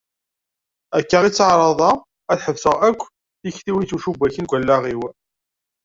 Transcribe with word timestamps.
Akka 0.97 1.17
i 1.23 1.31
tteɛraḍeɣ 1.31 1.95
ad 2.31 2.37
sḥebseɣ 2.39 2.75
akk 2.87 3.01
tiktiwin 3.41 3.83
i 3.83 3.85
yettemcubbaken 3.85 4.43
deg 4.45 4.51
wallaɣ-iw. 4.51 5.01